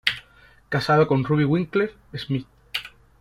[0.69, 2.47] Casado con "Ruby Winkler Schmidt".